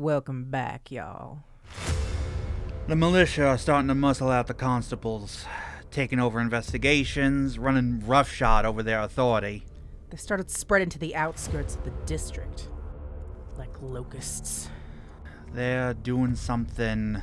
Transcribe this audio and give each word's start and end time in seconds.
Welcome 0.00 0.44
back, 0.44 0.90
y'all. 0.90 1.40
The 2.86 2.96
militia 2.96 3.44
are 3.44 3.58
starting 3.58 3.88
to 3.88 3.94
muscle 3.94 4.30
out 4.30 4.46
the 4.46 4.54
constables, 4.54 5.44
taking 5.90 6.18
over 6.18 6.40
investigations, 6.40 7.58
running 7.58 8.02
roughshod 8.06 8.64
over 8.64 8.82
their 8.82 9.02
authority. 9.02 9.66
They 10.08 10.16
started 10.16 10.50
spreading 10.50 10.88
to 10.88 10.98
the 10.98 11.14
outskirts 11.14 11.74
of 11.74 11.84
the 11.84 11.90
district. 12.06 12.70
Like 13.58 13.74
locusts. 13.82 14.70
They're 15.52 15.92
doing 15.92 16.34
something 16.34 17.22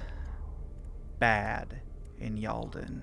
bad 1.17 1.81
in 2.19 2.37
Yalden. 2.37 3.01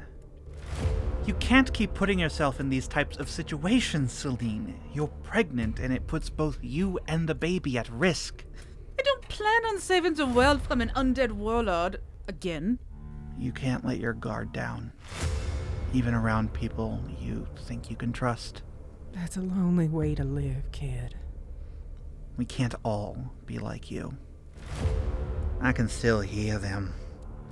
You 1.26 1.34
can't 1.34 1.74
keep 1.74 1.94
putting 1.94 2.20
yourself 2.20 2.60
in 2.60 2.68
these 2.68 2.86
types 2.86 3.16
of 3.16 3.28
situations, 3.28 4.12
Celine. 4.12 4.78
You're 4.92 5.08
pregnant, 5.24 5.80
and 5.80 5.92
it 5.92 6.06
puts 6.06 6.30
both 6.30 6.60
you 6.62 7.00
and 7.08 7.28
the 7.28 7.34
baby 7.34 7.76
at 7.76 7.88
risk. 7.88 8.44
I 9.34 9.36
don't 9.36 9.62
plan 9.62 9.74
on 9.74 9.80
saving 9.80 10.14
the 10.14 10.26
world 10.26 10.62
from 10.62 10.80
an 10.80 10.92
undead 10.94 11.32
warlord 11.32 12.00
again. 12.28 12.78
You 13.36 13.50
can't 13.50 13.84
let 13.84 13.98
your 13.98 14.12
guard 14.12 14.52
down, 14.52 14.92
even 15.92 16.14
around 16.14 16.52
people 16.52 17.02
you 17.18 17.48
think 17.56 17.90
you 17.90 17.96
can 17.96 18.12
trust. 18.12 18.62
That's 19.12 19.36
a 19.36 19.40
lonely 19.40 19.88
way 19.88 20.14
to 20.14 20.22
live, 20.22 20.70
kid. 20.70 21.16
We 22.36 22.44
can't 22.44 22.76
all 22.84 23.32
be 23.44 23.58
like 23.58 23.90
you. 23.90 24.16
I 25.60 25.72
can 25.72 25.88
still 25.88 26.20
hear 26.20 26.58
them. 26.58 26.94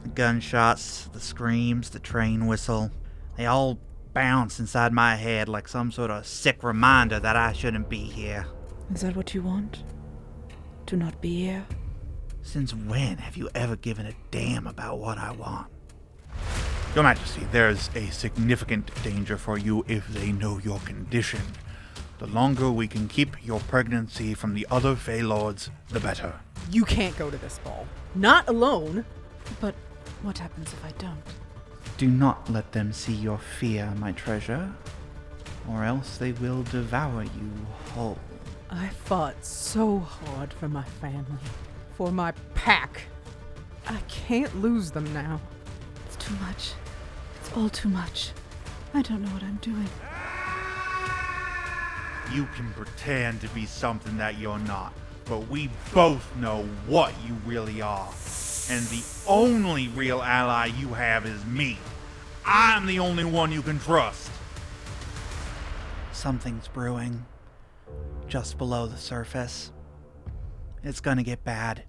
The 0.05 0.11
gunshots, 0.11 1.09
the 1.13 1.21
screams, 1.21 1.91
the 1.91 1.99
train 1.99 2.47
whistle. 2.47 2.93
They 3.37 3.47
all 3.47 3.81
bounce 4.13 4.61
inside 4.61 4.93
my 4.93 5.17
head 5.17 5.49
like 5.49 5.67
some 5.67 5.91
sort 5.91 6.13
of 6.13 6.27
sick 6.27 6.63
reminder 6.63 7.19
that 7.19 7.35
I 7.35 7.53
shouldn't 7.53 7.89
be 7.89 8.05
here. 8.05 8.47
Is 8.95 9.01
that 9.01 9.17
what 9.17 9.35
you 9.35 9.43
want? 9.43 9.83
To 10.93 10.99
not 10.99 11.23
be 11.23 11.45
here? 11.45 11.65
Since 12.43 12.75
when 12.75 13.17
have 13.17 13.35
you 13.35 13.49
ever 13.55 13.77
given 13.77 14.05
a 14.05 14.13
damn 14.31 14.67
about 14.67 14.99
what 14.99 15.17
I 15.17 15.31
want? 15.31 15.69
Your 16.95 17.03
Majesty, 17.03 17.47
there's 17.51 17.89
a 17.95 18.11
significant 18.11 18.91
danger 19.03 19.39
for 19.39 19.57
you 19.57 19.87
if 19.89 20.07
they 20.09 20.33
know 20.33 20.59
your 20.59 20.81
condition. 20.81 21.41
The 22.19 22.27
longer 22.27 22.71
we 22.71 22.89
can 22.89 23.09
keep 23.09 23.43
your 23.43 23.61
pregnancy 23.61 24.35
from 24.35 24.53
the 24.53 24.67
other 24.71 24.95
Fey 24.95 25.23
Lords, 25.23 25.71
the 25.89 25.99
better. 25.99 26.35
You 26.71 26.85
can't 26.85 27.17
go 27.17 27.31
to 27.31 27.39
this 27.39 27.59
ball. 27.61 27.87
Not 28.15 28.47
alone. 28.51 29.07
But 29.63 29.75
what 30.21 30.37
happens 30.37 30.75
if 30.75 30.85
I 30.85 30.91
don't? 30.99 31.23
Do 31.97 32.07
not 32.07 32.51
let 32.51 32.71
them 32.73 32.93
see 32.93 33.15
your 33.15 33.39
fear, 33.39 33.95
my 33.97 34.13
treasure, 34.13 34.71
or 35.71 35.85
else 35.85 36.19
they 36.19 36.33
will 36.33 36.65
devour 36.65 37.23
you 37.23 37.51
whole. 37.95 38.19
I 38.75 38.89
fought 38.89 39.45
so 39.45 39.99
hard 39.99 40.51
for 40.55 40.67
my 40.67 40.83
family, 40.83 41.43
for 41.99 42.11
my 42.11 42.33
pack. 42.55 43.03
I 43.87 43.99
can't 44.09 44.63
lose 44.63 44.91
them 44.91 45.13
now. 45.13 45.43
It's 46.07 46.17
too 46.17 46.35
much. 46.37 46.73
It's 47.39 47.55
all 47.55 47.69
too 47.69 47.91
much. 47.91 48.31
I 48.95 49.03
don't 49.03 49.21
know 49.21 49.29
what 49.29 49.43
I'm 49.43 49.57
doing. 49.57 49.89
You 52.33 52.49
can 52.57 52.73
pretend 52.73 53.43
to 53.43 53.49
be 53.51 53.67
something 53.67 54.17
that 54.17 54.39
you're 54.39 54.59
not, 54.61 54.95
but 55.27 55.49
we 55.49 55.69
both 55.93 56.35
know 56.37 56.67
what 56.87 57.13
you 57.27 57.37
really 57.45 57.83
are. 57.83 58.09
And 58.71 58.87
the 58.87 59.05
only 59.29 59.89
real 59.89 60.23
ally 60.23 60.67
you 60.67 60.89
have 60.95 61.27
is 61.27 61.45
me. 61.45 61.77
I'm 62.47 62.87
the 62.87 63.01
only 63.01 63.27
one 63.27 63.53
you 63.53 63.61
can 63.61 63.79
trust. 63.79 64.31
Something's 66.13 66.69
brewing 66.69 67.27
just 68.33 68.57
below 68.57 68.87
the 68.87 68.97
surface. 68.97 69.73
It's 70.83 71.03
gonna 71.03 71.23
get 71.23 71.45
bad. 71.45 71.83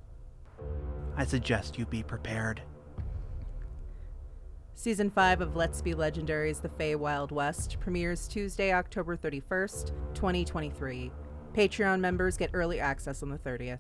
I 1.16 1.26
suggest 1.26 1.80
you 1.80 1.86
be 1.86 2.04
prepared. 2.04 2.62
Season 4.76 5.10
5 5.10 5.40
of 5.40 5.56
Let's 5.56 5.82
Be 5.82 5.94
Legendary's 5.94 6.60
The 6.60 6.68
Fey 6.68 6.96
Wild 6.96 7.32
West 7.32 7.78
premieres 7.80 8.28
Tuesday, 8.28 8.74
October 8.74 9.16
31st, 9.16 9.94
2023. 10.14 11.14
Patreon 11.56 12.02
members 12.02 12.36
get 12.36 12.50
early 12.52 12.78
access 12.78 13.24
on 13.24 13.30
the 13.30 13.38
30th. 13.38 13.80